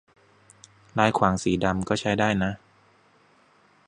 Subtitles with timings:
[0.97, 2.51] ลายขวางสีดำ ก็ใช้ได้นะ